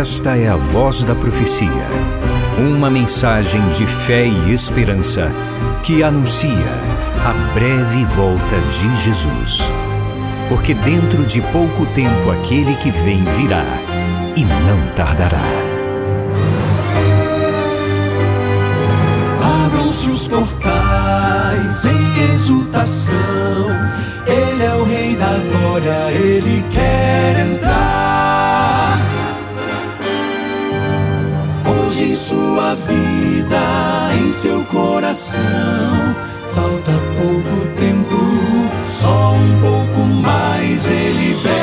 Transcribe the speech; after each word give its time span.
Esta 0.00 0.34
é 0.34 0.48
a 0.48 0.56
voz 0.56 1.04
da 1.04 1.14
profecia. 1.14 1.86
Uma 2.58 2.88
mensagem 2.88 3.60
de 3.72 3.86
fé 3.86 4.24
e 4.24 4.50
esperança 4.50 5.30
que 5.82 6.02
anuncia 6.02 6.72
a 7.22 7.52
breve 7.52 8.06
volta 8.06 8.56
de 8.70 8.96
Jesus. 8.96 9.62
Porque 10.48 10.72
dentro 10.72 11.26
de 11.26 11.42
pouco 11.42 11.84
tempo 11.94 12.30
aquele 12.30 12.76
que 12.76 12.90
vem 12.90 13.22
virá 13.36 13.62
e 14.34 14.42
não 14.42 14.80
tardará. 14.96 15.36
Abram-se 19.66 20.08
os 20.08 20.26
portais 20.26 21.84
em 21.84 22.32
exultação. 22.32 23.12
Ele 24.26 24.64
é 24.64 24.74
o 24.74 24.82
Rei 24.82 25.14
da 25.14 25.34
Glória, 25.52 26.10
ele 26.10 26.64
quer 26.70 27.46
entrar. 27.46 28.09
Sua 32.20 32.74
vida, 32.74 34.14
em 34.20 34.30
seu 34.30 34.62
coração, 34.66 35.40
falta 36.54 36.92
pouco 37.18 37.66
tempo, 37.78 38.16
só 38.88 39.32
um 39.32 39.60
pouco 39.60 40.00
mais. 40.06 40.88
Ele 40.90 41.34
deve 41.42 41.59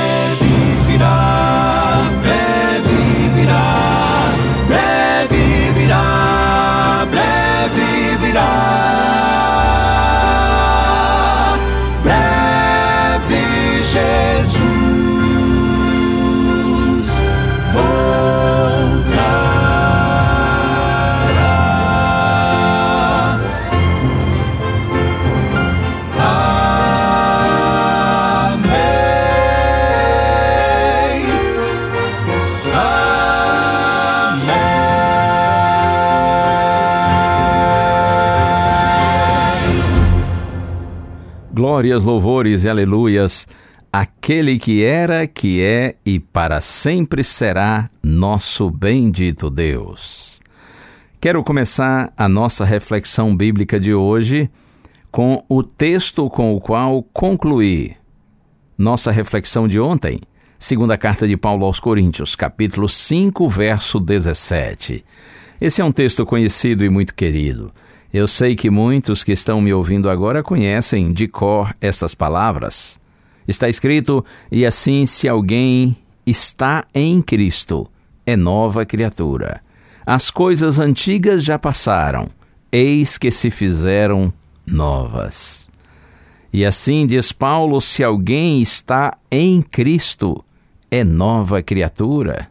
Glórias, 41.58 42.04
louvores 42.04 42.66
e 42.66 42.70
aleluias. 42.70 43.48
Aquele 43.92 44.60
que 44.60 44.84
era, 44.84 45.26
que 45.26 45.60
é 45.60 45.96
e 46.06 46.20
para 46.20 46.62
sempre 46.62 47.24
será 47.24 47.90
nosso 48.04 48.70
bendito 48.70 49.50
Deus. 49.50 50.40
Quero 51.20 51.44
começar 51.44 52.14
a 52.16 52.30
nossa 52.30 52.64
reflexão 52.64 53.36
bíblica 53.36 53.80
de 53.80 53.92
hoje 53.92 54.52
com 55.10 55.44
o 55.50 55.64
texto 55.64 56.30
com 56.30 56.56
o 56.56 56.62
qual 56.62 57.02
concluí 57.12 57.96
nossa 58.78 59.12
reflexão 59.12 59.68
de 59.68 59.80
ontem, 59.80 60.20
segunda 60.60 60.96
carta 60.96 61.28
de 61.28 61.36
Paulo 61.36 61.66
aos 61.66 61.80
Coríntios, 61.80 62.36
capítulo 62.36 62.88
5, 62.88 63.50
verso 63.50 64.00
17. 64.00 65.04
Esse 65.60 65.82
é 65.82 65.84
um 65.84 65.92
texto 65.92 66.24
conhecido 66.24 66.86
e 66.86 66.90
muito 66.92 67.16
querido. 67.16 67.74
Eu 68.14 68.28
sei 68.28 68.56
que 68.56 68.70
muitos 68.70 69.24
que 69.24 69.32
estão 69.32 69.62
me 69.62 69.74
ouvindo 69.74 70.10
agora 70.10 70.42
conhecem 70.42 71.12
de 71.12 71.28
cor 71.28 71.76
estas 71.82 72.16
palavras. 72.16 73.00
Está 73.48 73.68
escrito: 73.68 74.24
E 74.52 74.66
assim, 74.66 75.06
se 75.06 75.28
alguém 75.28 75.98
está 76.26 76.86
em 76.94 77.22
Cristo, 77.22 77.90
é 78.26 78.36
nova 78.36 78.86
criatura. 78.86 79.62
As 80.06 80.32
coisas 80.32 80.80
antigas 80.80 81.44
já 81.44 81.60
passaram, 81.60 82.30
eis 82.72 83.18
que 83.18 83.30
se 83.30 83.50
fizeram 83.50 84.32
novas. 84.66 85.70
E 86.52 86.66
assim 86.66 87.06
diz 87.06 87.32
Paulo: 87.32 87.80
se 87.82 88.04
alguém 88.04 88.62
está 88.62 89.18
em 89.32 89.62
Cristo, 89.62 90.44
é 90.90 91.04
nova 91.04 91.62
criatura. 91.62 92.48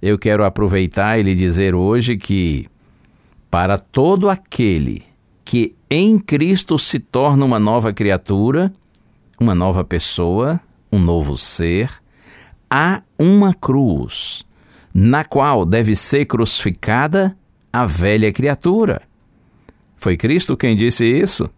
Eu 0.00 0.18
quero 0.18 0.44
aproveitar 0.44 1.18
e 1.18 1.22
lhe 1.22 1.34
dizer 1.34 1.74
hoje 1.74 2.16
que, 2.16 2.68
para 3.56 3.78
todo 3.78 4.28
aquele 4.28 5.02
que 5.42 5.74
em 5.88 6.18
Cristo 6.18 6.78
se 6.78 6.98
torna 6.98 7.42
uma 7.42 7.58
nova 7.58 7.90
criatura, 7.90 8.70
uma 9.40 9.54
nova 9.54 9.82
pessoa, 9.82 10.60
um 10.92 10.98
novo 10.98 11.38
ser, 11.38 11.90
há 12.70 13.00
uma 13.18 13.54
cruz, 13.54 14.44
na 14.92 15.24
qual 15.24 15.64
deve 15.64 15.94
ser 15.94 16.26
crucificada 16.26 17.34
a 17.72 17.86
velha 17.86 18.30
criatura. 18.30 19.00
Foi 19.96 20.18
Cristo 20.18 20.54
quem 20.54 20.76
disse 20.76 21.06
isso? 21.06 21.48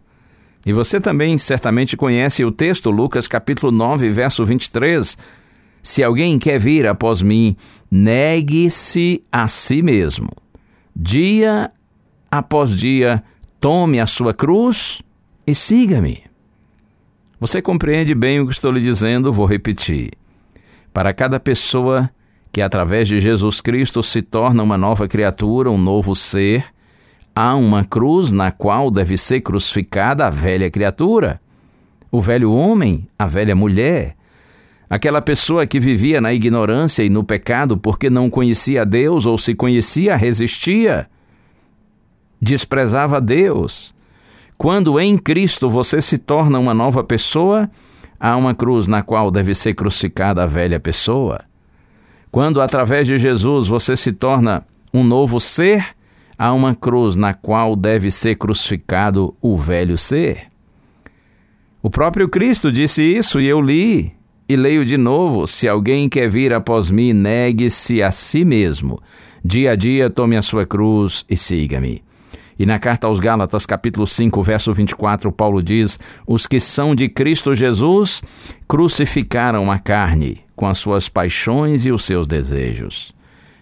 E 0.65 0.71
você 0.71 1.01
também 1.01 1.37
certamente 1.37 1.97
conhece 1.97 2.45
o 2.45 2.51
texto, 2.51 2.89
Lucas 2.89 3.27
capítulo 3.27 3.73
9, 3.73 4.09
verso 4.09 4.45
23. 4.45 5.17
Se 5.83 6.01
alguém 6.01 6.39
quer 6.39 6.59
vir 6.59 6.87
após 6.87 7.21
mim, 7.21 7.57
negue-se 7.91 9.21
a 9.29 9.49
si 9.49 9.81
mesmo. 9.81 10.29
Dia 10.95 11.69
após 12.31 12.75
dia, 12.75 13.23
tome 13.59 13.99
a 13.99 14.05
sua 14.05 14.33
cruz 14.33 15.01
e 15.45 15.53
siga-me. 15.55 16.23
Você 17.39 17.61
compreende 17.61 18.13
bem 18.13 18.39
o 18.39 18.45
que 18.45 18.53
estou 18.53 18.71
lhe 18.71 18.81
dizendo? 18.81 19.31
Vou 19.31 19.45
repetir. 19.45 20.11
Para 20.93 21.13
cada 21.13 21.39
pessoa 21.39 22.09
que, 22.51 22.61
através 22.61 23.07
de 23.07 23.19
Jesus 23.19 23.61
Cristo, 23.61 24.03
se 24.03 24.21
torna 24.21 24.61
uma 24.61 24.77
nova 24.77 25.07
criatura, 25.07 25.71
um 25.71 25.77
novo 25.77 26.15
ser, 26.15 26.65
há 27.35 27.55
uma 27.55 27.85
cruz 27.85 28.31
na 28.31 28.51
qual 28.51 28.91
deve 28.91 29.15
ser 29.15 29.41
crucificada 29.41 30.27
a 30.27 30.29
velha 30.29 30.69
criatura, 30.69 31.39
o 32.11 32.19
velho 32.19 32.51
homem, 32.51 33.07
a 33.17 33.25
velha 33.25 33.55
mulher, 33.55 34.15
aquela 34.89 35.21
pessoa 35.21 35.65
que 35.65 35.79
vivia 35.79 36.19
na 36.19 36.33
ignorância 36.33 37.03
e 37.03 37.09
no 37.09 37.23
pecado 37.23 37.77
porque 37.77 38.09
não 38.09 38.29
conhecia 38.29 38.85
Deus 38.85 39.25
ou 39.25 39.37
se 39.37 39.55
conhecia, 39.55 40.15
resistia, 40.15 41.07
desprezava 42.41 43.19
Deus. 43.19 43.93
Quando 44.57 44.99
em 44.99 45.17
Cristo 45.17 45.69
você 45.69 46.01
se 46.01 46.17
torna 46.17 46.59
uma 46.59 46.73
nova 46.73 47.03
pessoa, 47.03 47.69
há 48.19 48.35
uma 48.35 48.53
cruz 48.53 48.87
na 48.87 49.01
qual 49.01 49.31
deve 49.31 49.53
ser 49.53 49.73
crucificada 49.73 50.43
a 50.43 50.45
velha 50.45 50.79
pessoa. 50.79 51.41
Quando 52.31 52.61
através 52.61 53.07
de 53.07 53.17
Jesus 53.17 53.67
você 53.67 53.95
se 53.95 54.11
torna 54.11 54.65
um 54.93 55.03
novo 55.03 55.39
ser, 55.39 55.95
há 56.37 56.53
uma 56.53 56.75
cruz 56.75 57.15
na 57.15 57.33
qual 57.33 57.75
deve 57.75 58.11
ser 58.11 58.35
crucificado 58.35 59.35
o 59.41 59.55
velho 59.55 59.97
ser. 59.97 60.47
O 61.81 61.89
próprio 61.89 62.27
Cristo 62.27 62.71
disse 62.71 63.01
isso 63.01 63.39
e 63.39 63.47
eu 63.47 63.61
li 63.61 64.13
e 64.47 64.55
leio 64.55 64.83
de 64.83 64.97
novo: 64.97 65.47
se 65.47 65.67
alguém 65.67 66.09
quer 66.09 66.29
vir 66.29 66.51
após 66.51 66.91
mim, 66.91 67.13
negue-se 67.13 68.03
a 68.03 68.11
si 68.11 68.43
mesmo. 68.43 69.01
Dia 69.43 69.71
a 69.71 69.75
dia 69.75 70.09
tome 70.09 70.35
a 70.35 70.41
sua 70.41 70.65
cruz 70.65 71.25
e 71.29 71.37
siga-me. 71.37 72.03
E 72.59 72.65
na 72.65 72.77
carta 72.77 73.07
aos 73.07 73.21
Gálatas, 73.21 73.65
capítulo 73.65 74.05
5, 74.05 74.43
verso 74.43 74.73
24, 74.73 75.31
Paulo 75.31 75.63
diz: 75.63 75.97
Os 76.27 76.45
que 76.45 76.59
são 76.59 76.93
de 76.93 77.07
Cristo 77.07 77.55
Jesus 77.55 78.21
crucificaram 78.67 79.71
a 79.71 79.79
carne 79.79 80.41
com 80.57 80.67
as 80.67 80.77
suas 80.77 81.07
paixões 81.07 81.85
e 81.85 81.91
os 81.91 82.03
seus 82.03 82.27
desejos. 82.27 83.13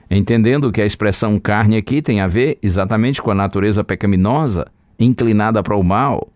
Entendendo 0.09 0.71
que 0.71 0.81
a 0.81 0.85
expressão 0.85 1.39
carne 1.39 1.77
aqui 1.77 2.01
tem 2.01 2.21
a 2.21 2.27
ver 2.27 2.57
exatamente 2.63 3.21
com 3.21 3.29
a 3.29 3.35
natureza 3.35 3.83
pecaminosa, 3.83 4.65
inclinada 4.99 5.61
para 5.61 5.75
o 5.75 5.83
mal. 5.83 6.27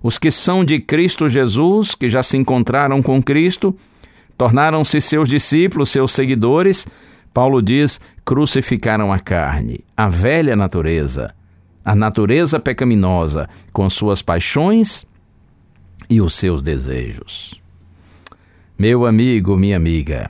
Os 0.00 0.20
que 0.20 0.30
são 0.30 0.64
de 0.64 0.78
Cristo 0.78 1.28
Jesus, 1.28 1.96
que 1.96 2.08
já 2.08 2.22
se 2.22 2.36
encontraram 2.36 3.02
com 3.02 3.20
Cristo, 3.20 3.74
tornaram-se 4.36 5.00
seus 5.00 5.28
discípulos, 5.28 5.90
seus 5.90 6.12
seguidores, 6.12 6.86
Paulo 7.34 7.60
diz: 7.60 8.00
crucificaram 8.24 9.12
a 9.12 9.18
carne, 9.18 9.80
a 9.96 10.08
velha 10.08 10.54
natureza, 10.54 11.34
a 11.88 11.94
natureza 11.94 12.60
pecaminosa, 12.60 13.48
com 13.72 13.88
suas 13.88 14.20
paixões 14.20 15.06
e 16.10 16.20
os 16.20 16.34
seus 16.34 16.62
desejos. 16.62 17.58
Meu 18.78 19.06
amigo, 19.06 19.56
minha 19.56 19.78
amiga, 19.78 20.28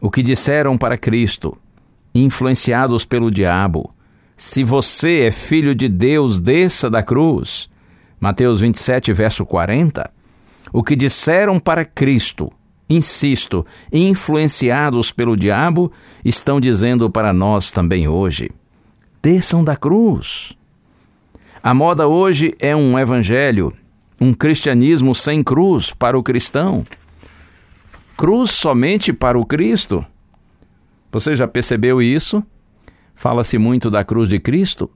o 0.00 0.10
que 0.10 0.22
disseram 0.22 0.78
para 0.78 0.96
Cristo, 0.96 1.54
influenciados 2.14 3.04
pelo 3.04 3.30
diabo, 3.30 3.94
se 4.38 4.64
você 4.64 5.26
é 5.26 5.30
filho 5.30 5.74
de 5.74 5.86
Deus, 5.86 6.40
desça 6.40 6.88
da 6.88 7.02
cruz. 7.02 7.68
Mateus 8.18 8.62
27, 8.62 9.12
verso 9.12 9.44
40. 9.44 10.10
O 10.72 10.82
que 10.82 10.96
disseram 10.96 11.60
para 11.60 11.84
Cristo, 11.84 12.50
insisto, 12.88 13.66
influenciados 13.92 15.12
pelo 15.12 15.36
diabo, 15.36 15.92
estão 16.24 16.58
dizendo 16.58 17.10
para 17.10 17.34
nós 17.34 17.70
também 17.70 18.08
hoje: 18.08 18.50
desçam 19.20 19.62
da 19.62 19.76
cruz. 19.76 20.56
A 21.66 21.74
moda 21.74 22.06
hoje 22.06 22.54
é 22.60 22.76
um 22.76 22.96
evangelho, 22.96 23.72
um 24.20 24.32
cristianismo 24.32 25.12
sem 25.12 25.42
cruz 25.42 25.92
para 25.92 26.16
o 26.16 26.22
cristão. 26.22 26.84
Cruz 28.16 28.52
somente 28.52 29.12
para 29.12 29.36
o 29.36 29.44
Cristo. 29.44 30.06
Você 31.10 31.34
já 31.34 31.48
percebeu 31.48 32.00
isso? 32.00 32.40
Fala-se 33.16 33.58
muito 33.58 33.90
da 33.90 34.04
cruz 34.04 34.28
de 34.28 34.38
Cristo, 34.38 34.88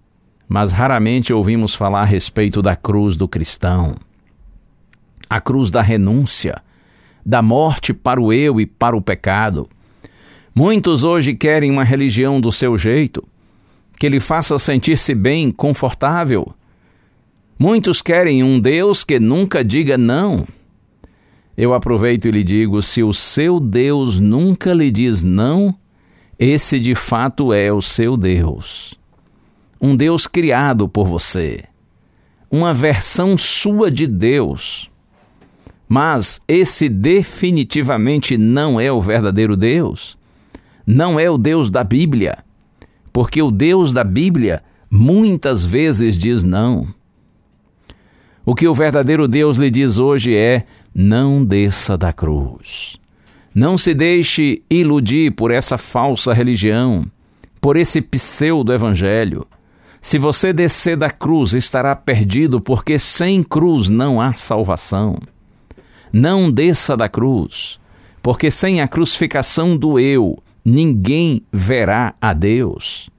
mas 0.49 0.70
raramente 0.70 1.32
ouvimos 1.32 1.75
falar 1.75 2.02
a 2.02 2.05
respeito 2.05 2.62
da 2.62 2.76
cruz 2.76 3.16
do 3.16 3.26
cristão. 3.26 3.96
A 5.28 5.40
cruz 5.40 5.73
da 5.73 5.82
renúncia, 5.82 6.62
da 7.26 7.43
morte 7.43 7.93
para 7.93 8.23
o 8.23 8.32
eu 8.32 8.61
e 8.61 8.64
para 8.64 8.96
o 8.96 9.02
pecado. 9.02 9.69
Muitos 10.55 11.02
hoje 11.02 11.34
querem 11.34 11.69
uma 11.69 11.82
religião 11.82 12.40
do 12.40 12.52
seu 12.52 12.78
jeito, 12.78 13.26
que 13.99 14.08
lhe 14.08 14.20
faça 14.20 14.56
sentir-se 14.56 15.16
bem, 15.16 15.50
confortável. 15.50 16.55
Muitos 17.62 18.01
querem 18.01 18.43
um 18.43 18.59
Deus 18.59 19.05
que 19.05 19.21
nunca 19.21 19.62
diga 19.62 19.99
não. 19.99 20.49
Eu 21.55 21.75
aproveito 21.75 22.25
e 22.25 22.31
lhe 22.31 22.43
digo: 22.43 22.81
se 22.81 23.03
o 23.03 23.12
seu 23.12 23.61
Deus 23.61 24.19
nunca 24.19 24.73
lhe 24.73 24.91
diz 24.91 25.23
não, 25.23 25.75
esse 26.39 26.81
de 26.81 26.95
fato 26.95 27.53
é 27.53 27.71
o 27.71 27.83
seu 27.83 28.17
Deus. 28.17 28.99
Um 29.79 29.95
Deus 29.95 30.27
criado 30.27 30.89
por 30.89 31.05
você. 31.07 31.65
Uma 32.51 32.73
versão 32.73 33.37
sua 33.37 33.91
de 33.91 34.07
Deus. 34.07 34.91
Mas 35.87 36.41
esse 36.49 36.89
definitivamente 36.89 38.39
não 38.39 38.81
é 38.81 38.91
o 38.91 39.03
verdadeiro 39.03 39.55
Deus. 39.55 40.17
Não 40.87 41.21
é 41.21 41.29
o 41.29 41.37
Deus 41.37 41.71
da 41.71 41.85
Bíblia. 41.85 42.39
Porque 43.12 43.43
o 43.43 43.51
Deus 43.51 43.93
da 43.93 44.03
Bíblia 44.03 44.62
muitas 44.91 45.67
vezes 45.67 46.17
diz 46.17 46.43
não. 46.43 46.99
O 48.44 48.54
que 48.54 48.66
o 48.66 48.75
verdadeiro 48.75 49.28
Deus 49.28 49.58
lhe 49.58 49.70
diz 49.70 49.98
hoje 49.98 50.34
é: 50.34 50.64
não 50.94 51.44
desça 51.44 51.96
da 51.96 52.12
cruz. 52.12 52.96
Não 53.54 53.76
se 53.76 53.92
deixe 53.92 54.62
iludir 54.70 55.32
por 55.32 55.50
essa 55.50 55.76
falsa 55.76 56.32
religião, 56.32 57.04
por 57.60 57.76
esse 57.76 58.00
pseudo-evangelho. 58.00 59.46
Se 60.00 60.19
você 60.19 60.52
descer 60.52 60.96
da 60.96 61.10
cruz, 61.10 61.52
estará 61.52 61.94
perdido, 61.94 62.60
porque 62.60 62.98
sem 62.98 63.42
cruz 63.42 63.88
não 63.88 64.20
há 64.20 64.32
salvação. 64.32 65.19
Não 66.12 66.50
desça 66.50 66.96
da 66.96 67.08
cruz, 67.08 67.78
porque 68.22 68.50
sem 68.50 68.81
a 68.81 68.88
crucificação 68.88 69.76
do 69.76 69.98
eu, 69.98 70.42
ninguém 70.64 71.42
verá 71.52 72.14
a 72.20 72.32
Deus. 72.32 73.10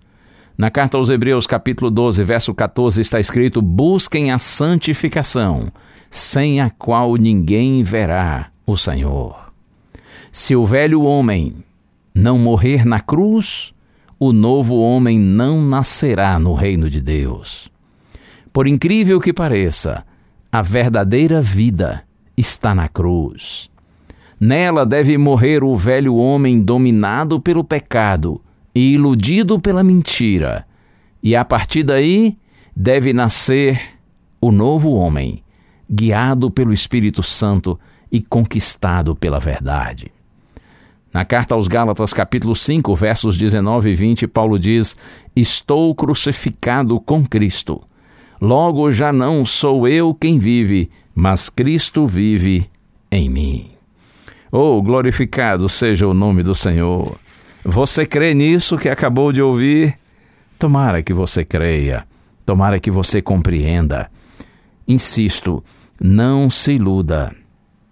Na 0.62 0.69
carta 0.69 0.96
aos 0.96 1.10
Hebreus, 1.10 1.48
capítulo 1.48 1.90
12, 1.90 2.24
verso 2.24 2.54
14, 2.54 3.02
está 3.02 3.19
escrito: 3.19 3.63
Busquem 3.63 4.30
a 4.30 4.38
santificação, 4.38 5.72
sem 6.08 6.62
a 6.62 6.69
qual 6.69 7.16
ninguém 7.16 7.81
verá 7.81 8.52
o 8.63 8.78
Senhor. 8.78 9.52
Se 10.31 10.56
o 10.56 10.63
velho 10.63 11.02
homem 11.02 11.63
não 12.13 12.38
morrer 12.38 12.86
na 12.86 13.00
cruz, 13.00 13.74
o 14.19 14.31
novo 14.31 14.78
homem 14.78 15.18
não 15.18 15.66
nascerá 15.66 16.38
no 16.38 16.54
reino 16.54 16.92
de 16.92 17.02
Deus. 17.02 17.68
Por 18.54 18.68
incrível 18.68 19.19
que 19.19 19.34
pareça, 19.34 20.06
a 20.52 20.62
verdadeira 20.62 21.42
vida 21.42 22.04
está 22.38 22.75
na 22.75 22.88
cruz. 22.88 23.68
Nela 24.40 24.86
deve 24.86 25.18
morrer 25.18 25.64
o 25.64 25.75
velho 25.75 26.14
homem 26.18 26.62
dominado 26.62 27.42
pelo 27.42 27.64
pecado 27.64 28.40
e 28.73 28.94
iludido 28.94 29.59
pela 29.59 29.83
mentira, 29.83 30.65
e 31.21 31.35
a 31.35 31.44
partir 31.45 31.83
daí 31.83 32.38
deve 32.75 33.13
nascer 33.13 33.79
o 34.39 34.51
novo 34.51 34.91
homem, 34.91 35.44
guiado 35.89 36.50
pelo 36.50 36.73
Espírito 36.73 37.21
Santo 37.21 37.79
e 38.12 38.21
conquistado 38.21 39.15
pela 39.15 39.39
verdade. 39.39 40.12
Na 41.13 41.25
carta 41.25 41.53
aos 41.53 41.68
Gálatas, 41.68 42.13
capítulo 42.13 42.56
5, 42.56 42.95
versos 42.95 43.38
19 43.38 43.89
e 43.89 43.94
20, 43.94 44.27
Paulo 44.27 44.57
diz: 44.57 44.95
Estou 45.35 45.94
crucificado 45.94 47.00
com 47.01 47.25
Cristo. 47.25 47.81
Logo 48.39 48.89
já 48.91 49.12
não 49.12 49.45
sou 49.45 49.88
eu 49.88 50.15
quem 50.15 50.39
vive, 50.39 50.89
mas 51.13 51.50
Cristo 51.50 52.07
vive 52.07 52.69
em 53.12 53.29
mim. 53.29 53.71
Oh, 54.51 54.81
glorificado 54.81 55.68
seja 55.68 56.07
o 56.07 56.13
nome 56.13 56.44
do 56.44 56.56
Senhor. 56.56 57.18
Você 57.63 58.08
crê 58.08 58.34
nisso 58.34 58.75
que 58.75 58.90
acabou 58.90 59.31
de 59.31 59.40
ouvir? 59.40 59.96
Tomara 60.58 61.04
que 61.04 61.13
você 61.13 61.46
creia, 61.46 62.08
tomara 62.44 62.80
que 62.80 62.90
você 62.90 63.22
compreenda. 63.22 64.10
Insisto, 64.88 65.63
não 66.02 66.50
se 66.50 66.74
iluda 66.74 67.36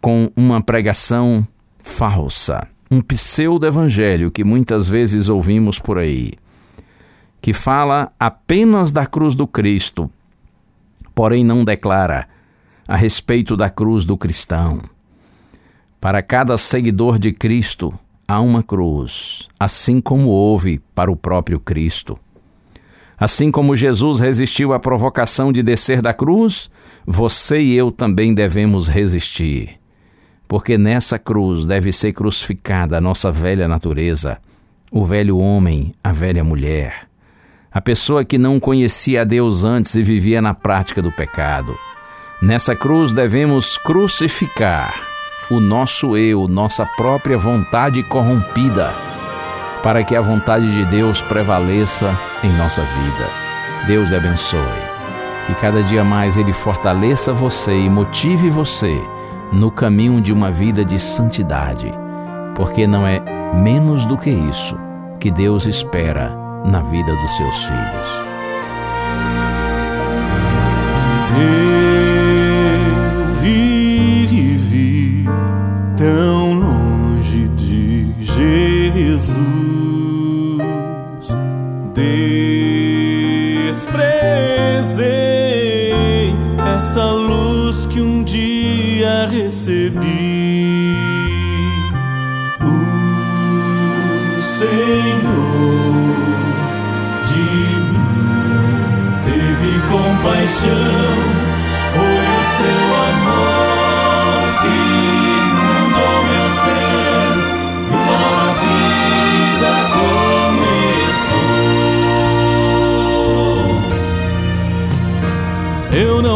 com 0.01 0.31
uma 0.35 0.59
pregação 0.59 1.47
falsa, 1.79 2.67
um 2.89 2.99
pseudo-evangelho 2.99 4.31
que 4.31 4.43
muitas 4.43 4.89
vezes 4.89 5.29
ouvimos 5.29 5.77
por 5.77 5.99
aí, 5.99 6.31
que 7.39 7.53
fala 7.53 8.11
apenas 8.19 8.89
da 8.89 9.05
cruz 9.05 9.35
do 9.35 9.45
Cristo, 9.45 10.09
porém 11.13 11.43
não 11.43 11.63
declara 11.63 12.27
a 12.87 12.95
respeito 12.95 13.55
da 13.55 13.69
cruz 13.69 14.03
do 14.03 14.17
cristão. 14.17 14.81
Para 16.01 16.23
cada 16.23 16.57
seguidor 16.57 17.19
de 17.19 17.31
Cristo 17.31 17.93
há 18.29 18.39
uma 18.39 18.61
cruz, 18.61 19.49
assim 19.59 19.99
como 19.99 20.27
houve 20.27 20.79
para 20.93 21.11
o 21.11 21.15
próprio 21.15 21.59
Cristo. 21.59 22.15
Assim 23.17 23.49
como 23.49 23.75
Jesus 23.75 24.19
resistiu 24.19 24.71
à 24.71 24.79
provocação 24.79 25.51
de 25.51 25.63
descer 25.63 25.99
da 25.99 26.13
cruz, 26.13 26.69
você 27.07 27.59
e 27.59 27.75
eu 27.75 27.91
também 27.91 28.31
devemos 28.31 28.87
resistir. 28.87 29.79
Porque 30.47 30.77
nessa 30.77 31.17
cruz 31.17 31.65
deve 31.65 31.91
ser 31.91 32.13
crucificada 32.13 32.99
a 32.99 33.01
nossa 33.01 33.31
velha 33.31 33.67
natureza, 33.67 34.37
o 34.91 35.03
velho 35.03 35.39
homem, 35.39 35.95
a 36.03 36.11
velha 36.11 36.43
mulher, 36.43 37.07
a 37.71 37.81
pessoa 37.81 38.23
que 38.23 38.37
não 38.37 38.59
conhecia 38.59 39.21
a 39.21 39.25
Deus 39.25 39.63
antes 39.63 39.95
e 39.95 40.03
vivia 40.03 40.39
na 40.39 40.53
prática 40.53 41.01
do 41.01 41.11
pecado. 41.11 41.75
Nessa 42.39 42.75
cruz 42.75 43.11
devemos 43.11 43.75
crucificar 43.75 45.08
o 45.49 45.59
nosso 45.59 46.15
eu, 46.15 46.47
nossa 46.47 46.85
própria 46.85 47.37
vontade 47.37 48.03
corrompida, 48.03 48.91
para 49.81 50.03
que 50.03 50.15
a 50.15 50.21
vontade 50.21 50.71
de 50.71 50.85
Deus 50.85 51.21
prevaleça 51.21 52.13
em 52.43 52.51
nossa 52.53 52.81
vida. 52.81 53.29
Deus 53.87 54.09
lhe 54.09 54.15
abençoe. 54.15 54.59
Que 55.47 55.55
cada 55.55 55.81
dia 55.81 56.03
mais 56.03 56.37
Ele 56.37 56.53
fortaleça 56.53 57.33
você 57.33 57.75
e 57.75 57.89
motive 57.89 58.49
você 58.49 59.01
no 59.51 59.71
caminho 59.71 60.21
de 60.21 60.31
uma 60.31 60.51
vida 60.51 60.85
de 60.85 60.99
santidade, 60.99 61.91
porque 62.55 62.85
não 62.85 63.07
é 63.07 63.19
menos 63.55 64.05
do 64.05 64.15
que 64.15 64.29
isso 64.29 64.77
que 65.19 65.31
Deus 65.31 65.65
espera 65.65 66.31
na 66.65 66.81
vida 66.81 67.15
dos 67.15 67.35
seus 67.35 67.55
filhos. 67.63 68.29
Jesus. 78.99 79.88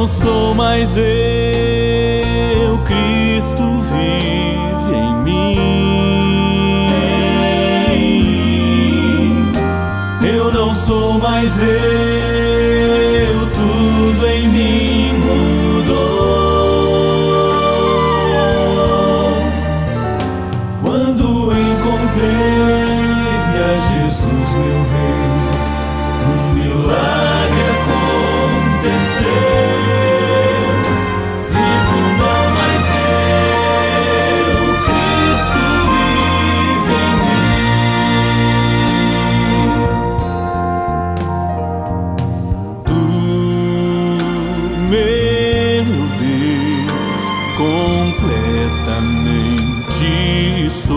Não 0.04 0.08
sou 0.08 0.54
mais 0.54 0.98
eu, 0.98 1.43
eternamente 48.94 50.70
sou. 50.70 50.94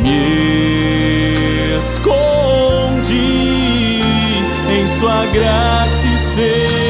Me 0.00 1.76
escondi 1.78 3.20
em 4.70 4.86
sua 4.98 5.26
graça 5.26 6.06
e 6.06 6.18
ser. 6.18 6.81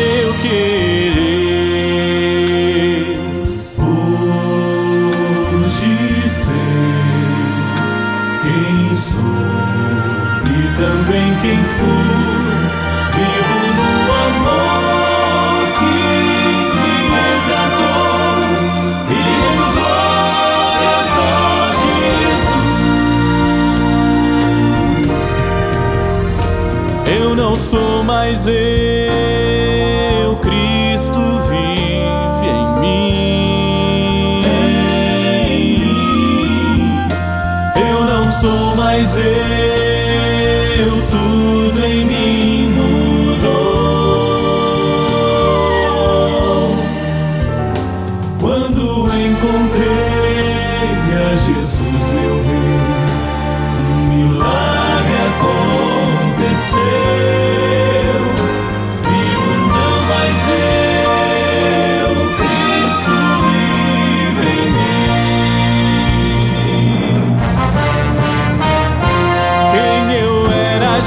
Mais 28.22 28.46
eu, 28.46 28.91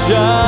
já 0.08 0.45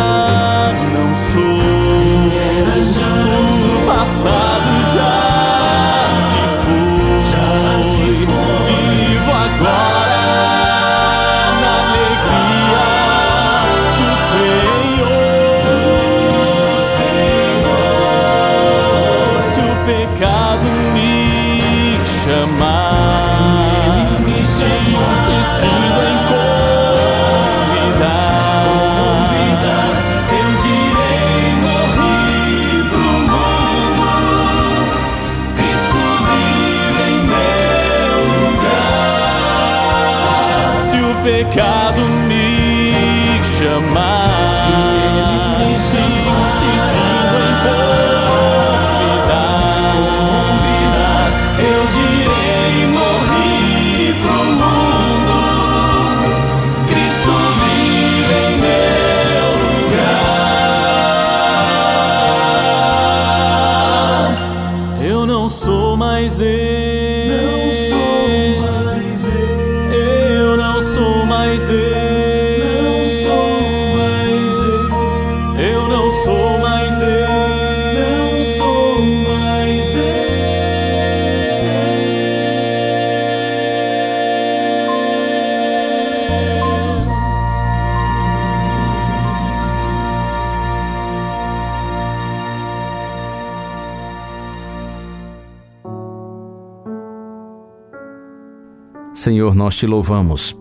Senhor, 99.18 99.52
nós 99.52 99.74
te 99.74 99.84
louvamos 99.84 100.56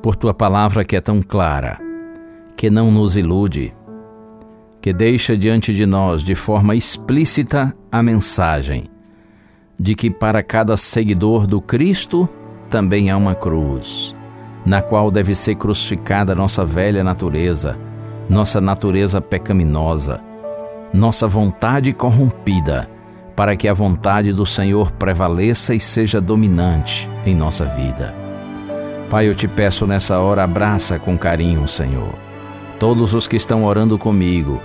por 0.00 0.14
tua 0.14 0.32
palavra 0.32 0.84
que 0.84 0.94
é 0.94 1.00
tão 1.00 1.20
clara, 1.20 1.76
que 2.56 2.70
não 2.70 2.88
nos 2.88 3.16
ilude, 3.16 3.74
que 4.80 4.92
deixa 4.92 5.36
diante 5.36 5.74
de 5.74 5.84
nós 5.86 6.22
de 6.22 6.36
forma 6.36 6.76
explícita 6.76 7.76
a 7.90 8.00
mensagem 8.00 8.84
de 9.76 9.96
que 9.96 10.08
para 10.08 10.40
cada 10.40 10.76
seguidor 10.76 11.48
do 11.48 11.60
Cristo 11.60 12.28
também 12.70 13.10
há 13.10 13.16
uma 13.16 13.34
cruz, 13.34 14.14
na 14.64 14.80
qual 14.80 15.10
deve 15.10 15.34
ser 15.34 15.56
crucificada 15.56 16.32
nossa 16.32 16.64
velha 16.64 17.02
natureza, 17.02 17.76
nossa 18.28 18.60
natureza 18.60 19.20
pecaminosa, 19.20 20.20
nossa 20.94 21.26
vontade 21.26 21.92
corrompida, 21.92 22.88
para 23.34 23.56
que 23.56 23.68
a 23.68 23.74
vontade 23.74 24.32
do 24.32 24.44
Senhor 24.44 24.90
prevaleça 24.92 25.74
e 25.74 25.80
seja 25.80 26.20
dominante 26.20 27.08
em 27.24 27.34
nossa 27.34 27.64
vida. 27.64 28.14
Pai, 29.08 29.28
eu 29.28 29.34
te 29.34 29.48
peço 29.48 29.86
nessa 29.86 30.18
hora, 30.18 30.44
abraça 30.44 30.98
com 30.98 31.18
carinho, 31.18 31.66
Senhor, 31.66 32.14
todos 32.78 33.12
os 33.12 33.26
que 33.26 33.36
estão 33.36 33.64
orando 33.64 33.98
comigo, 33.98 34.60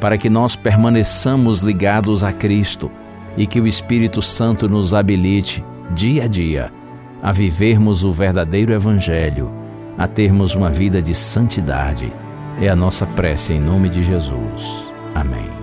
para 0.00 0.18
que 0.18 0.28
nós 0.28 0.56
permaneçamos 0.56 1.60
ligados 1.60 2.24
a 2.24 2.32
Cristo 2.32 2.90
e 3.36 3.46
que 3.46 3.60
o 3.60 3.66
Espírito 3.66 4.20
Santo 4.20 4.68
nos 4.68 4.92
habilite, 4.92 5.64
dia 5.90 6.24
a 6.24 6.26
dia, 6.26 6.72
a 7.22 7.32
vivermos 7.32 8.02
o 8.02 8.10
verdadeiro 8.10 8.72
Evangelho, 8.72 9.50
a 9.96 10.06
termos 10.06 10.54
uma 10.54 10.70
vida 10.70 11.00
de 11.00 11.14
santidade. 11.14 12.12
É 12.60 12.68
a 12.68 12.76
nossa 12.76 13.06
prece 13.06 13.54
em 13.54 13.60
nome 13.60 13.88
de 13.88 14.02
Jesus. 14.02 14.88
Amém. 15.14 15.55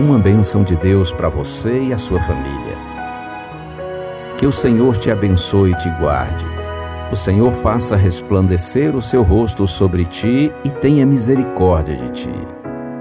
Uma 0.00 0.18
bênção 0.18 0.64
de 0.64 0.74
Deus 0.74 1.12
para 1.12 1.28
você 1.28 1.82
e 1.82 1.92
a 1.92 1.98
sua 1.98 2.18
família. 2.18 2.78
Que 4.38 4.46
o 4.46 4.52
Senhor 4.52 4.96
te 4.96 5.10
abençoe 5.10 5.72
e 5.72 5.74
te 5.74 5.90
guarde. 6.00 6.46
O 7.12 7.16
Senhor 7.16 7.52
faça 7.52 7.94
resplandecer 7.94 8.96
o 8.96 9.02
seu 9.02 9.22
rosto 9.22 9.66
sobre 9.66 10.06
ti 10.06 10.50
e 10.64 10.70
tenha 10.70 11.04
misericórdia 11.04 11.94
de 11.94 12.08
ti. 12.08 12.32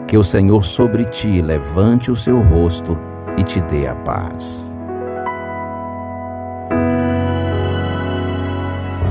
Que 0.06 0.18
o 0.18 0.24
Senhor 0.24 0.66
sobre 0.66 1.06
ti 1.06 1.42
levante 1.42 2.12
o 2.12 2.16
seu 2.16 2.42
rosto 2.42 3.00
e 3.38 3.44
te 3.44 3.62
dê 3.62 3.88
a 3.88 3.96
paz. 3.96 4.78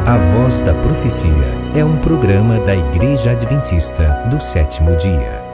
A 0.07 0.17
Voz 0.19 0.63
da 0.63 0.75
Profecia 0.75 1.31
é 1.75 1.83
um 1.83 1.97
programa 1.99 2.59
da 2.61 2.77
Igreja 2.77 3.31
Adventista 3.31 4.29
do 4.31 4.39
sétimo 4.41 4.95
dia. 4.97 5.50